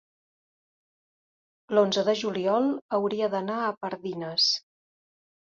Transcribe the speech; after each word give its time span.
l'onze 1.73 2.05
de 2.07 2.15
juliol 2.21 2.71
hauria 2.99 3.29
d'anar 3.35 3.61
a 3.67 3.71
Pardines. 3.85 4.51